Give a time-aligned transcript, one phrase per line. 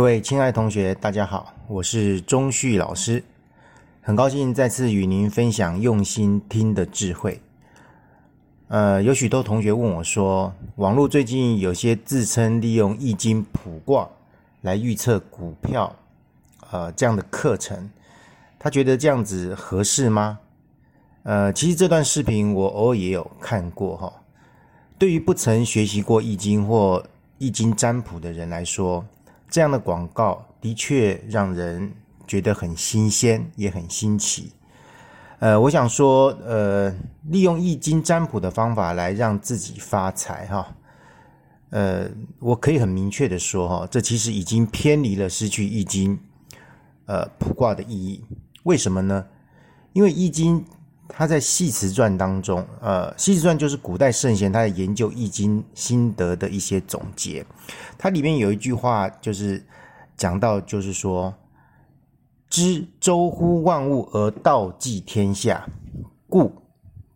[0.00, 3.22] 各位亲爱同学，大家好，我是钟旭老师，
[4.00, 7.38] 很高兴再次与您分享用心听的智慧。
[8.68, 14.08] 呃，有许多同学问我说，网络最近有些自称利用易经卜卦
[14.62, 15.94] 来预测股票，
[16.70, 17.90] 呃，这样的课程，
[18.58, 20.38] 他觉得这样子合适吗？
[21.24, 24.10] 呃，其实这段视频我偶尔也有看过哈。
[24.96, 27.04] 对于不曾学习过易经或
[27.36, 29.04] 易经占卜的人来说，
[29.50, 31.92] 这样的广告的确让人
[32.26, 34.52] 觉得很新鲜，也很新奇。
[35.40, 40.74] 呃，我想说，呃，利用易经占卜的方法来让自己发财，哈，
[41.70, 46.18] 呃，我可以很明确的说，哈，这其实已经偏离了失去易经，
[47.06, 48.22] 呃，卜卦的意义。
[48.64, 49.26] 为什么呢？
[49.94, 50.64] 因为易经
[51.12, 57.44] 他在《系辞传》当中，呃，《系辞传》就是古代圣贤他在研究易经心得的一些总结。
[57.98, 59.64] 它里面有一句话，就是
[60.16, 61.34] 讲到，就是说。
[62.52, 65.68] 知周乎万物而道济天下，
[66.28, 66.52] 故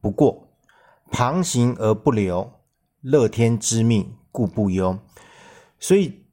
[0.00, 0.32] 不过；
[1.10, 2.48] 旁行而不流，
[3.00, 4.96] 乐天知命，故不忧。
[5.80, 6.24] 所以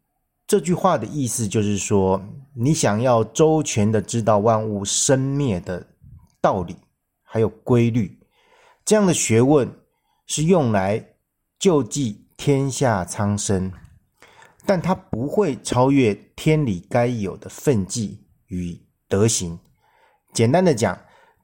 [0.46, 2.22] 这句话的意思就是说，
[2.54, 5.84] 你想要周全的知道万物生灭的
[6.40, 6.76] 道理，
[7.34, 8.20] 还有规律，
[8.84, 9.74] 这样的学问
[10.28, 11.16] 是用来
[11.58, 13.72] 救济天下苍生，
[14.66, 18.78] 但它不会超越天理该有的分际与。
[19.08, 19.60] 德行，
[20.34, 20.98] 简单的讲，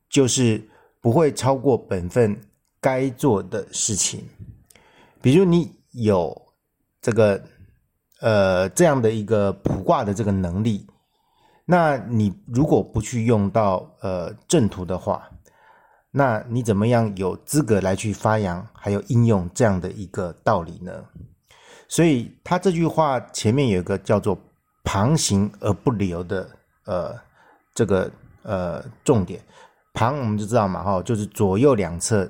[0.10, 0.70] 就是
[1.02, 2.40] 不会超过本分
[2.80, 4.24] 该做的事情。
[5.22, 6.34] 比如你有
[7.02, 7.44] 这个
[8.22, 10.88] 呃这样的一个卜卦的这个能力，
[11.66, 15.30] 那你如果不去用到呃正途的话，
[16.18, 21.06] 那你怎么样有资格来去发扬还有应用这样的一个道理呢？
[21.88, 24.38] 所以他这句话前面有一个叫做
[24.84, 26.50] “旁行而不流”的
[26.86, 27.16] 呃。
[27.78, 28.12] 这个
[28.42, 29.40] 呃重点
[29.94, 32.28] 旁我们就知道嘛哈，就是左右两侧，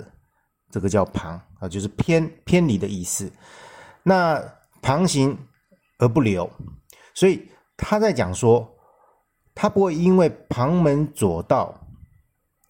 [0.70, 3.32] 这个叫旁啊，就是偏偏离的意思。
[4.02, 4.38] 那
[4.82, 5.34] 旁行
[5.98, 6.50] 而不流，
[7.14, 8.70] 所以他在讲说，
[9.54, 11.74] 他不会因为旁门左道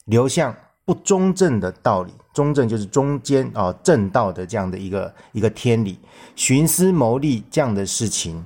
[0.04, 0.54] 流向
[0.88, 6.00] 不中正的道理，中正就是中间啊正道的这样的一个一个天理，
[6.34, 8.42] 徇私谋利这样的事情。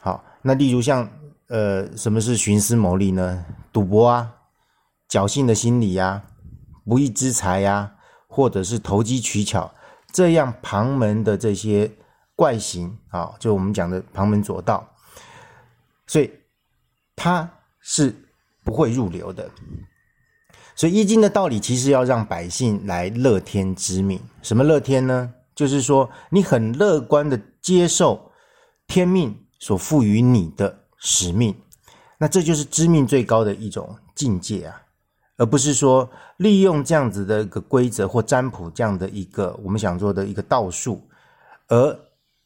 [0.00, 1.06] 好，那例如像。
[1.48, 3.44] 呃，什么是徇私谋利呢？
[3.70, 4.34] 赌博啊，
[5.10, 6.24] 侥幸的心理呀，
[6.86, 9.70] 不义之财呀，或者是投机取巧，
[10.10, 11.92] 这样旁门的这些
[12.34, 14.88] 怪行啊，就我们讲的旁门左道，
[16.06, 16.32] 所以
[17.14, 17.48] 他
[17.80, 18.16] 是
[18.64, 19.48] 不会入流的。
[20.76, 24.20] 所以易经的道理其实要让百姓来乐天知命。
[24.42, 25.32] 什么乐天呢？
[25.54, 28.30] 就是说你很乐观的接受
[28.86, 30.80] 天命所赋予你的。
[31.06, 31.54] 使命，
[32.16, 34.80] 那这就是知命最高的一种境界啊，
[35.36, 41.06] 而不是说利用这样子的一个规则或占卜这样的一个我们想做的一个道术。
[41.68, 41.98] 而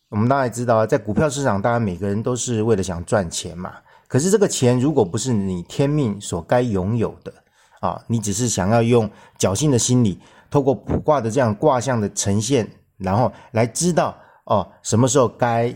[0.08, 3.74] 我们大概知道，在股票市场，当然每个人都是为了想赚钱嘛。
[4.08, 7.32] 可是这个钱如果不是你天命所该拥有的
[7.80, 15.74] 啊，你只是想要用侥幸的心理，透过卜卦的这样卦象的呈现，然后来知道哦什么时候该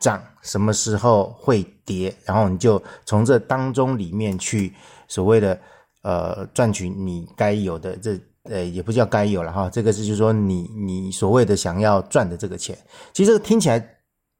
[0.00, 1.66] 涨，什么时候会。
[1.84, 4.72] 跌，然后你就从这当中里面去
[5.08, 5.60] 所谓的
[6.02, 12.78] 呃赚取你该有的这呃也不叫该有了哈，这个是就是说你你所谓的想要赚的这个钱，
[13.12, 13.84] 其实这个听起来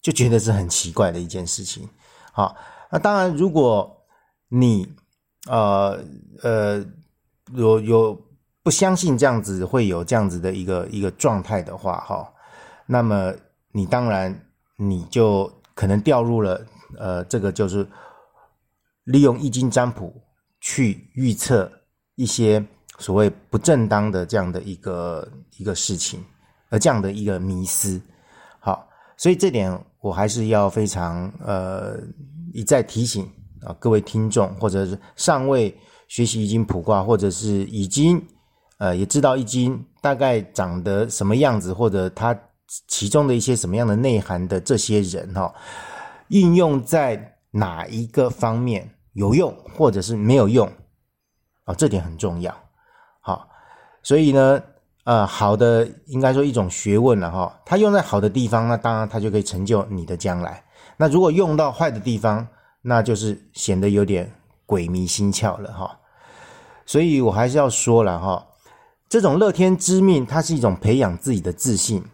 [0.01, 1.89] 就觉得是很奇怪的一件事情。
[2.33, 2.55] 好，
[2.93, 3.93] 那当然如果
[4.49, 4.95] 你
[5.49, 5.99] 呃
[6.43, 6.85] 呃
[7.55, 8.23] 有有
[8.63, 12.33] 不相信这样子会有这样子的一个一个状态的话哈，
[12.87, 13.35] 那么
[13.73, 16.65] 你当然你就可能掉入了。
[16.99, 17.89] 呃，这个就是
[19.05, 20.15] 利用易经占卜
[20.61, 21.73] 去预测
[22.17, 22.63] 一些
[22.99, 26.23] 所谓不正当的这样的一个一个事情，
[26.69, 27.99] 而这样的一个迷思。
[28.61, 28.87] 好，
[29.17, 31.99] 所以这点我还是要非常呃
[32.53, 33.27] 一再提醒
[33.67, 35.75] 啊，各位听众或者是尚未
[36.09, 38.23] 学习易经卜卦，或者是已经
[38.79, 42.39] 呃也知道易经大概长得什么样子，或者它
[42.89, 45.53] 其中的一些什么样的内涵的这些人哈。
[46.29, 50.67] 应用在哪一个方面有用，或者是没有用
[51.65, 51.75] 啊？
[51.75, 52.55] 这点很重要。
[53.21, 53.47] 好，
[54.03, 54.63] 所以呢，
[55.05, 57.61] 呃，好的，应该说一种学问了哈。
[57.67, 60.65] 它用在好的地方，那当然它就可以成就你的将来。
[60.97, 62.49] 那如果用到坏的地方，
[62.83, 64.35] 那就是显得有点
[64.67, 65.99] 鬼迷心窍了哈。
[66.85, 68.47] 所以我还是要说了哈，
[69.09, 72.05] 这种乐天知命，它是一种培养自己的自信。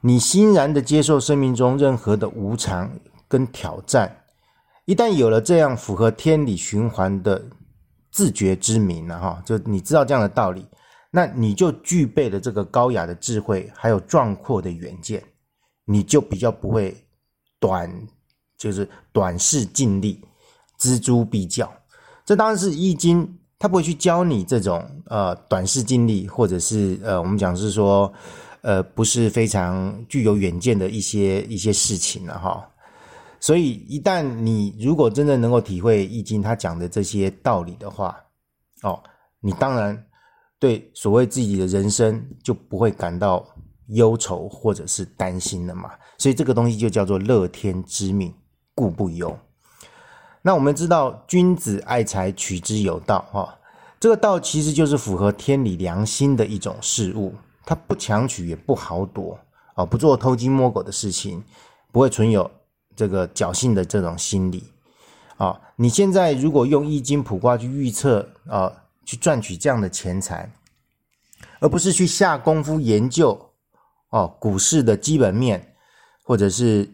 [0.00, 2.90] 你欣然的接受生命中任何的无常。
[3.28, 4.22] 跟挑战，
[4.84, 7.44] 一旦有了这样符合天理循环的
[8.12, 10.64] 自觉之明了哈，就你知道这样的道理，
[11.10, 15.20] 那你就具备了这个高雅的智慧，还有壮阔的远见，
[15.86, 16.96] 你就比较不会
[17.58, 17.90] 短，
[18.56, 20.20] 就是短视尽力，
[20.78, 21.72] 锱铢必较。
[22.24, 28.12] 这当然是易经，他不会去教你这种呃短视尽力，或者是呃我们讲是说
[28.62, 32.68] 呃不是非常具有远见的一些一些事情了哈。
[33.38, 38.16] 所以一旦你如果真的能够体会易经他讲的这些道理的话，
[38.82, 39.00] 哦，
[39.40, 40.04] 你当然
[40.58, 43.46] 对所谓自己的人生就不会感到
[43.88, 45.90] 忧愁或者是担心了嘛。
[46.18, 48.34] 所以这个东西就叫做乐天知命，
[48.76, 49.36] 故不忧。
[50.42, 53.26] 那我们知道，君子爱财，取之有道。
[53.32, 53.58] 哈，
[53.98, 57.34] 这个道其实就是符合天理良心的一种事物，
[57.64, 59.36] 它不强取，也不好夺，
[59.74, 61.42] 啊，不做偷鸡摸狗的事情，
[61.90, 62.48] 不会存有
[62.94, 64.62] 这个侥幸的这种心理。
[65.36, 68.72] 啊，你现在如果用易经卜卦去预测，啊，
[69.04, 70.52] 去赚取这样的钱财，
[71.58, 73.50] 而不是去下功夫研究，
[74.10, 75.74] 哦，股市的基本面，
[76.22, 76.88] 或者是。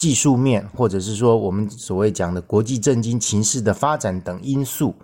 [0.00, 4.94] 技术面，或者是说我们所谓讲的国际政经情势的发展等因素，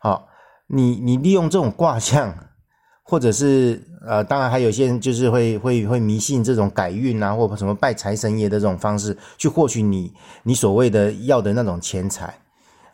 [0.00, 0.26] 好，
[0.66, 2.34] 你你利用这种卦象，
[3.04, 10.10] 或者是呃，当然还有些人就是会会会迷信这种改运啊，或什么拜财神爷的这种方式去获取你
[10.42, 12.34] 你所谓的要的那种钱财，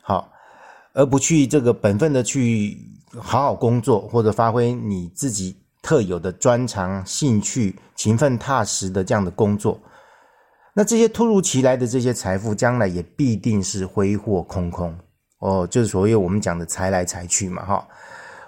[0.03, 0.33] 好，
[0.95, 2.77] 而不去这个本分的去
[3.17, 9.81] 好好工作，或者发挥你自己特有的专长、兴趣、勤奋踏实的这样的工作。
[10.75, 14.97] 那这些突如其来的这些财富，将来也必定是挥霍空空
[15.41, 17.87] 哦，就是所谓我们讲的财来财去嘛，哈。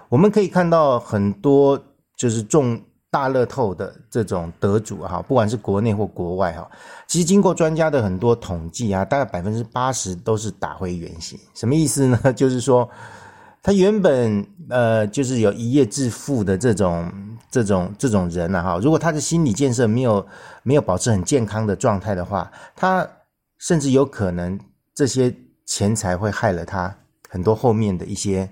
[0.09, 1.81] 我们可以看到很多
[2.17, 6.69] 就是中大乐透的这种得主哈，不管是国内或国外哈，
[7.07, 11.39] 其实经过专家的很多统计啊，大概百分之八十都是打回原形。
[11.53, 12.19] 什么意思呢？
[12.33, 12.89] 就是说。
[13.67, 17.11] 他原本呃就是有一夜致富的这种
[17.55, 20.27] 这种这种人呐哈，如果他的心理建设没有
[20.63, 23.07] 没有保持很健康的状态的话，他
[23.59, 24.59] 甚至有可能
[24.93, 25.33] 这些
[25.65, 26.93] 钱财会害了他
[27.29, 28.49] 很多后面的一些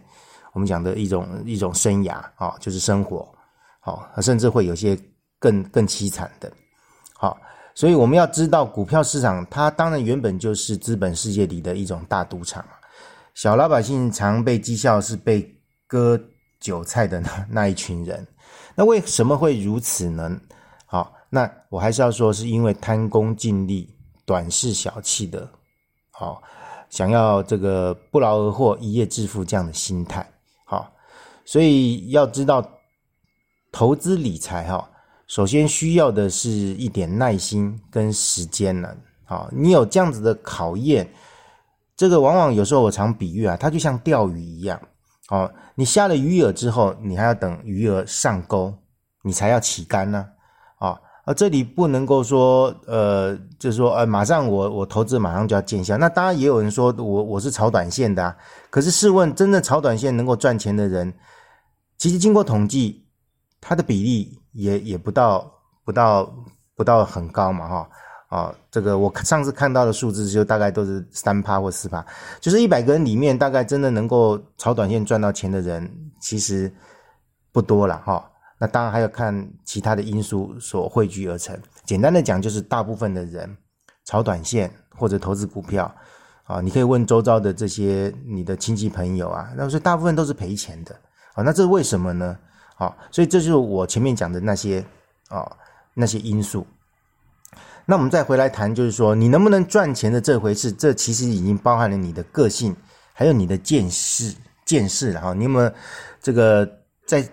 [0.54, 3.28] 我们讲的一种一种生涯啊，就是生活，
[3.82, 4.98] 好，甚至会有些
[5.38, 6.50] 更更凄惨的，
[7.18, 7.38] 好，
[7.76, 12.64] 所以我们要知道股票市场它当然原本就是资本世界里的一种大赌场。
[13.34, 15.52] 小老百姓常被讥笑是被
[15.88, 16.18] 割
[16.60, 18.26] 韭菜的那那一群人，
[18.76, 20.40] 那为什么会如此呢？
[20.86, 23.90] 好，那我还是要说，是因为贪功尽利、
[24.26, 25.50] 短视小气的，
[26.12, 26.42] 好，
[26.90, 30.28] 想要这个不劳而获、一夜致富这样的心态，
[30.66, 30.92] 好，
[31.46, 32.68] 所以要知道
[33.72, 34.90] 投资理财哈，
[35.28, 41.08] 首先需要的是一点耐心跟时间呢，好，你有这样子的考验。
[41.96, 44.82] 这个往往有时候我常比喻啊，它就像钓鱼一样，
[45.34, 48.72] 哦，你下了鱼饵之后，你还要等鱼饵上钩，
[49.24, 50.28] 你才要起竿呢，
[50.78, 50.96] 啊，
[51.26, 55.98] 而这里不能够说，呃，就是说，呃，马上我我投资马上就要见效。
[55.98, 58.36] 那当然也有人说我我是炒短线的，
[58.70, 61.12] 可是试问，真正炒短线能够赚钱的人，
[61.98, 63.08] 其实经过统计，
[63.60, 65.52] 他的比例也也不到
[65.84, 66.32] 不到
[66.76, 67.90] 不到很高嘛，哈。
[68.34, 72.04] 啊，这个我上次看到的数字就大概都是三趴或四趴，
[72.42, 75.88] 就是一百个人里面，大概真的能够炒短线赚到钱的人，
[76.20, 76.74] 其实
[77.52, 78.28] 不多了哈。
[78.58, 81.56] 那当然还要看其他的因素所汇聚而成。
[81.86, 83.56] 简单的讲，就是大部分的人
[84.04, 85.94] 炒短线或者投资股票，
[86.46, 90.96] 啊，你可以问周遭的这些你的亲戚朋友啊，那所以大部分都是赔钱的
[91.36, 91.44] 啊。
[91.44, 92.36] 那这是为什么呢？
[92.78, 94.84] 啊，所以这就是我前面讲的那些
[95.28, 95.56] 啊
[95.94, 96.66] 那些因素。
[97.86, 102.76] 那我们再回来谈，就是说你能不能赚钱的这回事，这其实已经包含了你的个性，
[103.14, 104.34] 还有你的见识、
[104.66, 105.72] 见识然后你有没有
[106.22, 106.70] 这个
[107.06, 107.28] 在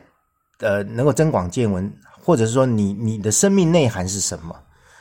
[0.58, 1.92] 呃能够增广见闻，
[2.24, 4.56] 或者是说你你的生命内涵是什么？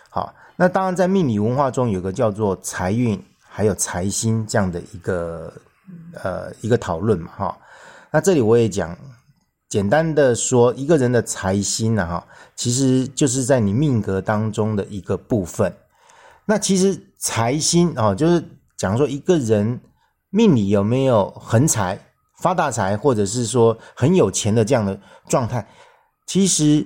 [0.10, 5.52] 好，那当然在命理文化中有个叫做财运还有财星这样的一个
[6.14, 7.58] 呃一个讨论嘛，哈。
[8.12, 8.98] 那这里我也讲。
[9.70, 15.72] 简单的说，一个人的财星呢，哈，其实就是在你命格当中的一个部分。
[16.46, 18.44] 那其实财星啊，就是
[18.76, 19.80] 讲说一个人
[20.32, 22.00] 命里有没有横财、
[22.42, 25.68] 发大财，或者是说很有钱的这样的状态，
[26.26, 26.84] 其实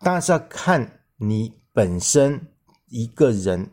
[0.00, 2.40] 当然是要看你本身
[2.88, 3.70] 一个人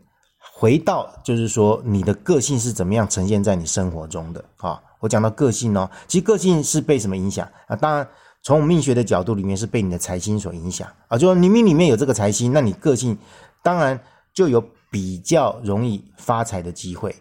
[0.54, 4.80] 回到，就是说你的个性是怎么样呈现在你生活中的啊。
[5.00, 7.76] 我讲到个性哦，其实个性是被什么影响啊？
[7.76, 8.08] 当然。
[8.44, 13.18] 从命学的角度里面是被你的财星所影响啊，就说你命里面有这个财星，那你个性
[13.64, 13.98] 当然
[14.34, 17.16] 就有比较容易发财的机会。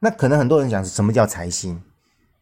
[0.00, 1.80] 那可能很多人讲是什么叫财星？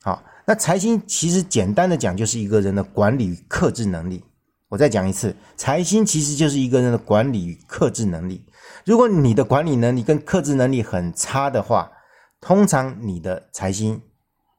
[0.02, 4.24] 好，那财星其实简单的讲就是一个人的管理与克制能力。
[4.68, 8.44] 我再讲一次，财星其实就是一个人的管理与克制能力。
[8.84, 11.92] 如果你的管理能力跟克制能力很差的话，
[12.40, 14.00] 通常你的财星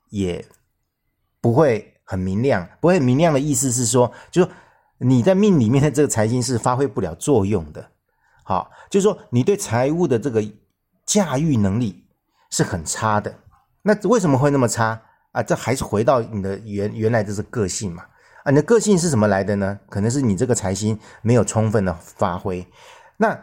[0.10, 0.46] 也
[1.42, 2.68] 不会很明亮。
[2.80, 4.52] 不会明亮的意思是说，就说
[4.98, 7.92] 你在命里面的这个财星是发挥不了作用的。
[8.44, 10.42] 好，就是说你对财务的这个
[11.06, 12.06] 驾驭能力
[12.50, 13.36] 是很差的。
[13.82, 15.02] 那为什么会那么差
[15.34, 15.44] 啊？
[15.44, 18.06] 这还是回到你的原原来的这个性嘛。
[18.44, 19.78] 啊，你的个性是什么来的呢？
[19.90, 22.66] 可能是你这个财星没有充分的发挥。
[23.18, 23.38] 那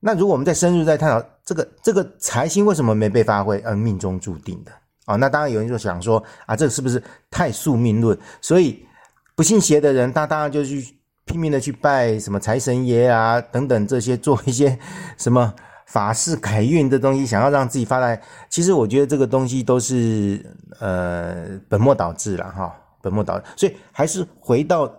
[0.00, 3.60] 那如果我们再深入再探讨这个这个财星为什么没被发挥？
[3.60, 4.72] 呃，命中注定的
[5.08, 5.16] 啊。
[5.16, 8.16] 那当然有人就想说啊，这个是不是太宿命论？
[8.40, 8.86] 所以
[9.34, 14.78] 不信邪的人，他当然就去拼命的去拜什么财神爷啊等等这些，做一些
[15.16, 15.52] 什么
[15.86, 18.22] 法事改运的东西，想要让自己发财。
[18.48, 20.44] 其实我觉得这个东西都是
[20.80, 22.74] 呃本末倒置了哈。
[23.00, 24.92] 本末倒置，所以还是回到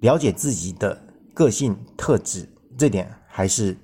[0.00, 0.96] 了解自己的
[1.32, 2.46] 个性特质，
[2.76, 3.74] 这点还是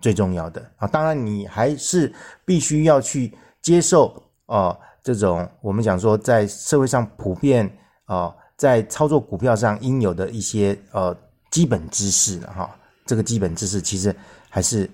[0.00, 0.88] 最重要的啊。
[0.88, 2.12] 当然，你还是
[2.44, 7.70] 必须要去接受啊，这种我们讲说在社会上普遍
[8.04, 11.16] 啊，在操作股票上应有的一些呃
[11.50, 12.70] 基本知识了哈。
[13.06, 14.14] 这个基本知识其实
[14.48, 14.88] 还是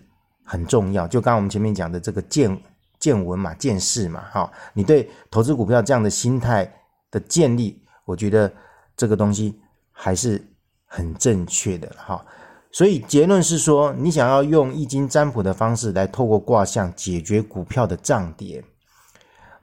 [0.45, 1.07] 很重要。
[1.07, 2.59] 就刚刚我们前面讲的这个见
[2.99, 6.73] 见闻嘛、见识嘛，哈，你对投资股票这样的心态
[7.11, 7.83] 的建立。
[8.07, 8.51] 我觉得
[8.97, 9.61] 这个东西
[9.91, 10.41] 还是
[10.85, 12.25] 很正确的哈，
[12.71, 18.65] 所以结论是说，你想要用易经占卜的方式来透过卦象解决股票的涨跌，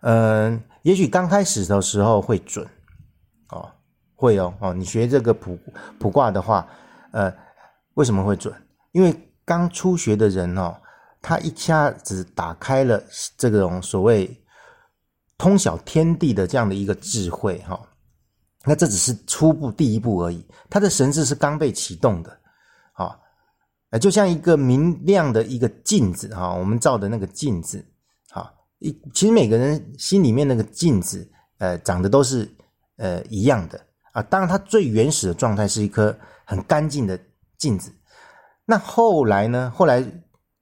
[0.03, 2.67] 嗯，也许刚开始的时候会准
[3.49, 3.71] 哦，
[4.15, 5.57] 会哦哦，你学这个卜
[5.97, 6.67] 卜卦的话，
[7.11, 7.33] 呃，
[7.93, 8.53] 为什么会准？
[8.91, 10.75] 因为刚初学的人哦，
[11.21, 13.01] 他一下子打开了
[13.37, 14.29] 这种所谓
[15.37, 17.79] 通晓天地的这样的一个智慧哈。
[18.65, 22.39] 那这只是初步第一步而已，他的神智是刚被启动的，
[22.93, 23.17] 啊，
[23.99, 27.85] 就像一个明亮的一个镜子哈，我们照的那个镜子，
[29.13, 32.49] 其实每个人心里面那个镜子，呃，长得都是
[32.97, 33.79] 呃一样的
[34.11, 34.21] 啊。
[34.23, 37.19] 当然，它最原始的状态是一颗很干净的
[37.57, 37.91] 镜子。
[38.65, 39.71] 那后来呢？
[39.75, 40.03] 后来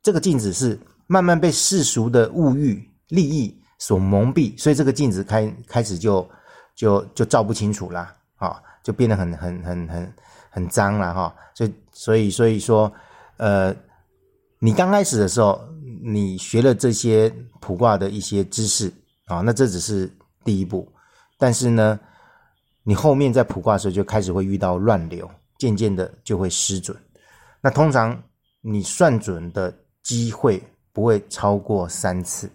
[0.01, 6.30] 这个镜子是慢慢被世俗的物欲、利益所蒙蔽，所以这个镜子开开始就。
[6.74, 10.13] 就就照不清楚啦，啊，就变得很很很很
[10.50, 12.92] 很脏了哈，所以所以所以说，
[13.38, 13.75] 呃，
[14.58, 15.62] 你刚开始的时候，
[16.03, 18.91] 你学了这些卜卦的一些知识
[19.27, 20.12] 啊，那这只是
[20.43, 20.91] 第一步，
[21.38, 22.00] 但是呢，
[22.84, 26.98] 你后面在卜卦的时候就开始会遇到乱流，渐渐的就会失准，
[27.62, 28.22] 那通常
[28.62, 32.50] 你算准的机会不会超过三次，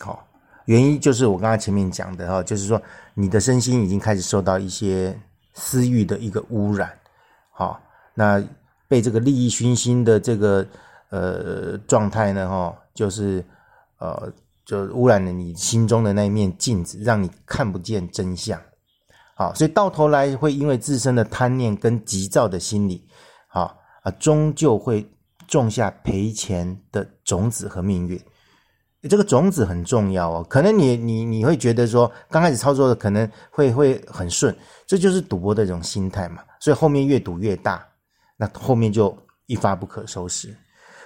[0.00, 0.26] 好。
[0.66, 2.80] 原因就是我刚才前面讲的哈，就是说
[3.12, 5.14] 你的身心已经开始受到一些
[5.52, 6.90] 私欲的一个污染，
[7.50, 7.78] 好，
[8.14, 8.42] 那
[8.88, 10.66] 被这个利益熏心的这个
[11.14, 13.44] 呃状态呢，哈，就是
[13.98, 14.32] 呃
[14.64, 18.60] 就污染了你心中的那一面镜子，让你看不见真相，
[19.36, 23.06] 好，所以到头来会因为自身的贪念跟急躁的心理，
[23.48, 25.08] 好啊，终究会
[25.46, 28.20] 种下赔钱的种子和命运。
[29.08, 34.56] 这个种子很重要哦，可能你你你会觉得说刚开始操作的可能会会很顺，
[34.86, 37.86] 这就是赌博的这种心态嘛，所以后面越赌越大，
[38.38, 39.14] 那后面就
[39.46, 40.56] 一发不可收拾。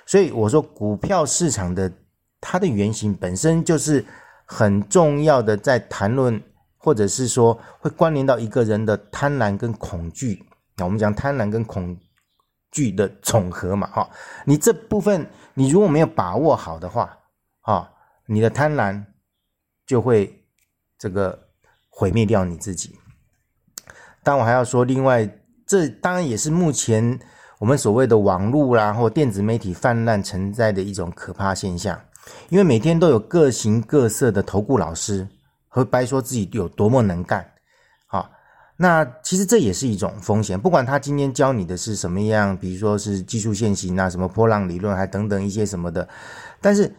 [0.08, 1.92] 所以我说股票市场的
[2.40, 4.02] 它的原型本身就是
[4.46, 6.42] 很重要的，在谈论
[6.78, 10.42] 或者是说会关联到一个人的贪婪跟恐惧。
[10.76, 11.94] 那我们讲贪婪跟恐
[12.70, 14.08] 惧的总和嘛，哈，
[14.46, 17.14] 你这部分你如果没有把握好的话。
[17.60, 17.90] 啊，
[18.24, 19.04] 你的贪婪
[19.86, 20.42] 就会
[20.98, 21.50] 这个
[21.90, 22.96] 毁灭掉你自己。
[24.22, 25.28] 但我还要说，另外，
[25.66, 27.20] 这当然也是目前
[27.58, 31.98] 我们所谓的网络啦或电子媒体泛滥存在的一种可怕现象。
[32.48, 35.26] 因为每天都有各形各色的投顾老师
[35.68, 37.48] 和白说自己有多么能干。
[38.06, 38.30] 好，
[38.76, 40.58] 那其实这也是一种风险。
[40.60, 46.08] 不管他今天教你的是什么样，比如说是技术线型啊，什么波浪理论，还等等一些什么的，
[46.60, 46.94] 但是。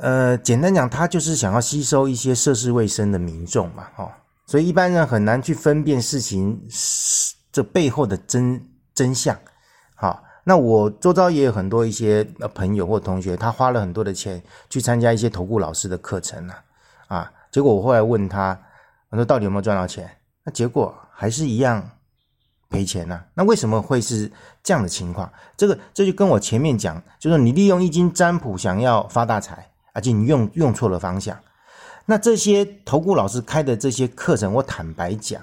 [0.00, 4.12] 呃，简单讲，他就是想要吸收一些涉世未深的民众嘛，哈，
[4.44, 6.60] 所以一般人很难去分辨事情
[7.52, 8.60] 这背后的真
[8.94, 9.36] 真相。
[9.94, 12.24] 好，那我周遭也有很多一些
[12.54, 16.54] 朋友或同学，他花了很多的钱去参加一些投顾老师的课程呢，
[17.08, 18.58] 啊，结果我后来问他，
[19.10, 20.10] 我说到底有没有赚到钱？
[20.44, 21.90] 那结果还是一样
[22.70, 23.20] 赔钱呢。
[23.34, 24.30] 那为什么会是
[24.62, 25.32] 这样的情况？
[25.56, 29.70] 这个这就跟我前面讲，就是你利用易经占卜想要发大财。
[29.96, 31.38] 而且你用用错了方向。
[32.06, 35.40] 那这些投顾老师开的这些课程，我坦白讲，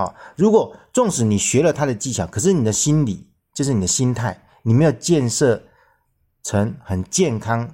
[0.00, 5.62] 好，如果纵使你学了他的技巧，可是你的心理，就是你的心态，你没有建设
[6.42, 7.70] 成很健康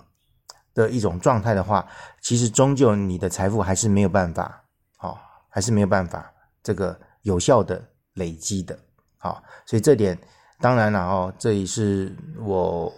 [0.75, 1.87] 的一种状态的话，
[2.21, 4.61] 其实终究你的财富还是没有办法，
[4.97, 5.17] 好，
[5.49, 6.29] 还是没有办法
[6.65, 7.81] 这个有效的
[8.15, 8.77] 累积的，
[9.19, 10.19] 好，所以这点
[10.59, 12.93] 当然了哦，这也是我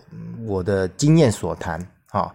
[0.47, 2.35] 我的经验所谈，好，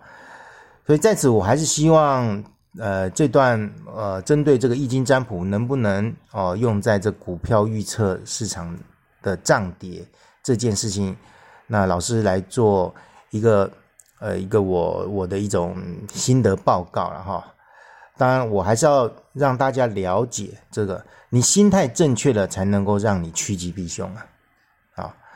[0.85, 2.43] 所以在此我还是希望。
[2.79, 8.75] 呃，这段呃，针对这个易经占卜能不能哦用在这股票预测市场
[9.21, 10.03] 的涨跌
[10.41, 11.15] 这件事情，
[11.67, 12.93] 那老师来做
[13.29, 13.71] 一个
[14.19, 15.77] 呃一个我我的一种
[16.11, 17.45] 心得报告了哈。
[18.17, 24.25] 当然，我还是要让大家了解这个，你心态正确了，才能够让你趋吉避凶啊。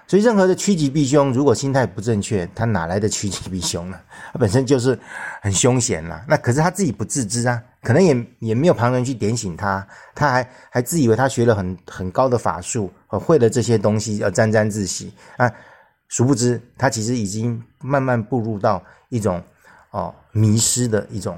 [0.08, 4.00] 所以，任何的趋吉避凶，如果心态不正确，他哪来的趋吉避凶呢？
[4.32, 4.98] 他本身就是
[5.42, 6.24] 很凶险啦。
[6.26, 9.86] 那可是他自己不自知啊，可能也也没有旁人去点醒他，
[10.16, 15.52] 他还还自以为他学了很很高的法术，会了这些东西，要沾沾自喜啊。
[16.08, 19.44] 殊不知，他其实已经慢慢步入到一种
[19.92, 21.38] 哦迷失的一种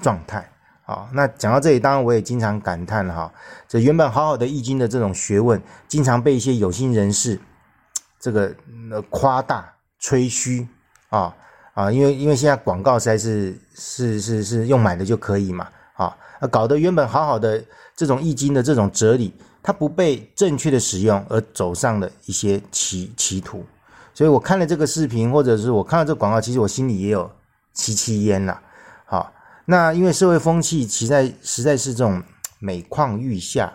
[0.00, 0.48] 状态
[0.86, 1.10] 啊。
[1.12, 3.30] 那讲到这里，当然我也经常感叹哈，
[3.68, 7.38] 这原本好好的易经的这种学问，经常被一些有心人士。
[8.26, 8.52] 这个
[8.90, 10.66] 呃夸大吹嘘
[11.10, 11.32] 啊
[11.74, 16.12] 啊，因为因为现在广告实在是是是是用买的就可以嘛啊，
[16.50, 17.64] 搞得原本好好的
[17.94, 23.64] 这种易经的这种哲理，它不被正确的使用而走上了一些歧歧途，
[24.12, 27.30] 所以我看了这个视频，或者是我看到这个广告，其实我心里也有
[27.74, 28.60] 戚戚焉了。
[29.04, 29.32] 好，
[29.66, 32.20] 那因为社会风气实在实在是这种
[32.58, 33.72] 每况愈下。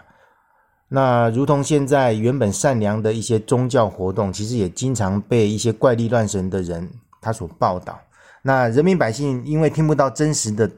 [0.94, 6.86] 那如同现在原本善良的一些宗教活动，其实也经常被一些怪力乱神的人
[7.22, 7.98] 他所报道。
[8.42, 10.70] 那人民百姓因为听不到真实的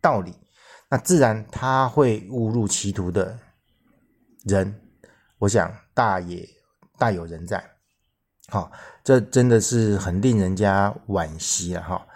[0.00, 0.32] 道理，
[0.88, 3.38] 那自然他会误入歧途的
[4.44, 4.74] 人，
[5.38, 6.48] 我想大也
[6.96, 7.62] 大有人在。
[8.48, 8.72] 好，
[9.04, 12.06] 这真的是很令人家惋惜了哈。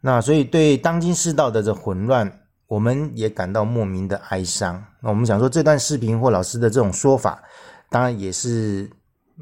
[0.00, 2.40] 那所以对当今世道的这混乱。
[2.66, 4.82] 我们也感到莫名的哀伤。
[5.00, 7.42] 那我们想说，这段视频或老师的这种说法，
[7.90, 8.90] 当然也是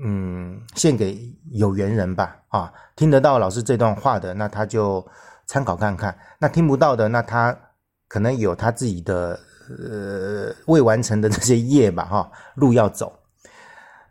[0.03, 2.37] 嗯，献给有缘人吧。
[2.49, 5.07] 啊，听得到老师这段话的，那他就
[5.47, 7.57] 参考看看；那听不到的，那他
[8.09, 12.05] 可能有他自己的呃未完成的这些业吧。
[12.05, 13.13] 哈，路要走。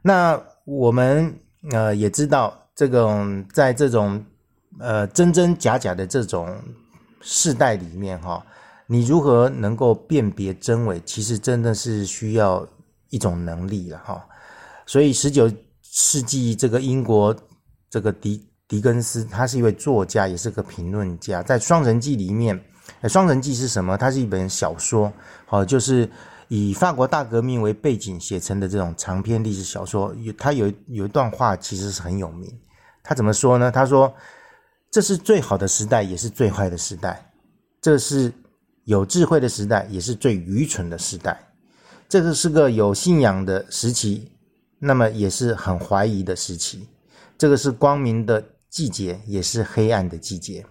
[0.02, 1.38] 那我们
[1.72, 4.24] 呃也知道，这种在这种
[4.80, 6.58] 呃真真假假的这种
[7.20, 8.44] 世代里面，哈。
[8.92, 11.02] 你如何能够辨别真伪？
[11.06, 12.68] 其实真的是需要
[13.10, 14.22] 一种能力了哈。
[14.86, 15.50] 所以十九
[15.82, 17.34] 世纪这个英国
[17.90, 21.42] 这个狄狄更斯，他是一位作家，也是个评论家。
[21.42, 22.60] 在《双城记》里面，
[23.08, 23.98] 《双城记》是什么？
[23.98, 25.10] 它是一本小说，
[25.46, 26.10] 好，就是
[26.50, 30.14] 以法国大革命为背景写成的这种长篇历史小说。
[30.16, 32.54] 有他有有一段话，其实是很有名。
[33.02, 33.72] 他怎么说呢？
[33.72, 34.14] 他说
[34.92, 37.32] ：“这是最好的时代，也是最坏的时代。
[37.80, 38.34] 这是。”
[38.92, 41.40] 有智慧的时代，也是最愚蠢的时代。
[42.10, 44.30] 这个是个有信仰的时期，
[44.80, 46.90] 那么也是很怀疑的时期。
[47.38, 50.66] 这个是光明的季节，也是黑暗的季节。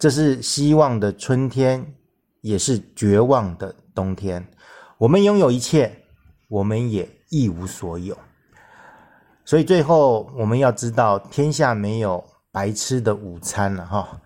[0.00, 1.94] 这是希望的春天，
[2.40, 4.44] 也是绝望的冬天。
[4.98, 5.96] 我们拥有一切，
[6.48, 8.18] 我们也一无所有。
[9.44, 14.20] 所以最后，我们要知道，天下没有白吃的午餐了，哈。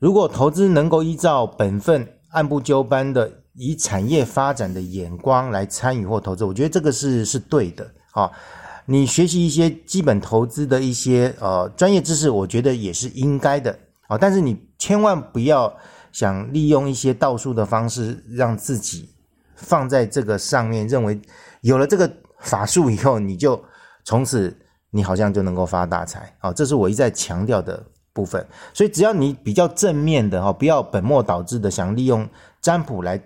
[0.00, 7.88] 如果投资能够依照本分、按部就班的以产业发展的眼光来参与或投资，我觉得这个是是对的。
[8.10, 8.30] 啊，
[8.86, 13.76] 你学习一些基本投资的一些呃专业知识，我觉得也是应该的。
[14.08, 15.72] 啊，但是你千万不要
[16.12, 19.08] 想利用一些道术的方式，让自己
[19.54, 21.20] 放在这个上面，认为
[21.60, 23.62] 有了这个法术以后，你就
[24.04, 24.54] 从此
[24.90, 26.36] 你好像就能够发大财。
[26.40, 27.84] 啊，这是我一再强调的。
[28.14, 32.26] 部分，所以只要你比较正面的哈，不要本末倒置的想利用
[32.62, 33.20] 占卜来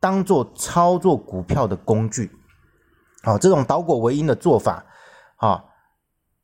[0.00, 2.30] 当做操作股票的工具，
[3.22, 4.84] 好，这种倒果为因的做法，
[5.36, 5.64] 啊，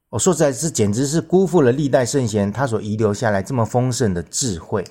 [0.09, 4.85] 我说实在是简直是辜负了历代圣贤他所遗留下来这么丰盛的智慧，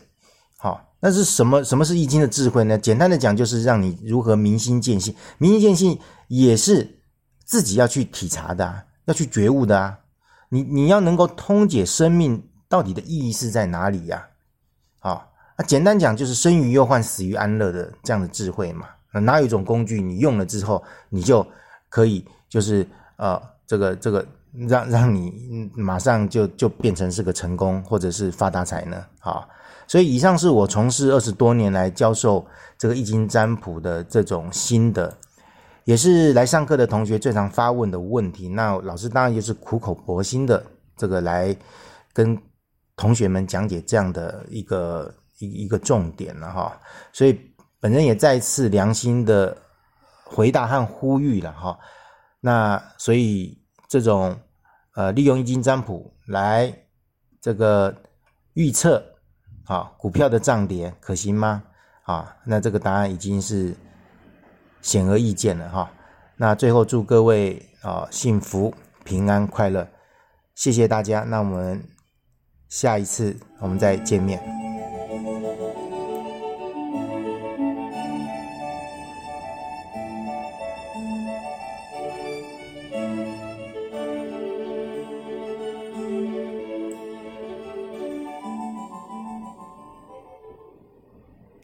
[0.58, 1.64] 好，那是什么？
[1.64, 2.78] 什么是易经的智慧呢？
[2.78, 7.00] 简单的讲，就是让你如何明心见性，明心见性也是
[7.46, 10.00] 自己要去体察的，要去觉悟的啊，
[10.50, 12.44] 你你要能够通解生命。
[12.70, 14.28] 到底的意义是在哪里呀？
[15.00, 15.28] 啊，
[15.58, 18.88] 那简单讲就是生于忧患，死于安乐的这样的智慧嘛。
[19.12, 21.46] 那哪有一种工具你用了之后，你就
[21.90, 24.24] 可以就是呃，这个这个
[24.68, 29.04] 让让你马上就就变成是个成功或者是发大财呢？
[29.22, 29.48] 啊，
[29.88, 32.46] 所以以上是我从事二十多年来教授
[32.78, 35.18] 这个易经占卜的这种心得，
[35.86, 38.48] 也是来上课的同学最常发问的问题。
[38.50, 40.64] 那老师当然也是苦口婆心的
[40.96, 41.56] 这个来
[42.14, 42.40] 跟
[43.00, 46.78] 同学们讲解这样的一个一一个重点了哈。
[47.14, 47.40] 所以
[47.80, 49.58] 本人也再次良心的
[50.26, 51.80] 回答和呼吁了哈。
[52.42, 53.58] 那所以
[53.88, 54.38] 这种
[54.96, 56.74] 呃利用易经占卜来
[57.40, 57.96] 这个
[58.54, 59.02] 预测
[59.64, 61.64] 啊股票的涨跌可行吗？
[62.04, 63.74] 啊，那这个答案已经是
[64.82, 65.90] 显而易见了哈。
[66.36, 68.74] 那最后祝各位啊幸福
[69.06, 69.88] 平安快乐，
[70.56, 71.22] 谢谢大家。
[71.22, 71.82] 那我们
[72.70, 74.69] 下一次我们再见面。